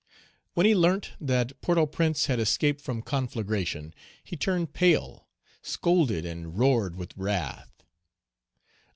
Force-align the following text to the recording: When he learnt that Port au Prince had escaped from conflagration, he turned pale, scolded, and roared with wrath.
When 0.55 0.65
he 0.65 0.73
learnt 0.73 1.11
that 1.21 1.61
Port 1.61 1.77
au 1.77 1.85
Prince 1.85 2.25
had 2.25 2.39
escaped 2.39 2.81
from 2.81 3.03
conflagration, 3.03 3.93
he 4.23 4.35
turned 4.35 4.73
pale, 4.73 5.27
scolded, 5.61 6.25
and 6.25 6.57
roared 6.57 6.95
with 6.95 7.15
wrath. 7.15 7.83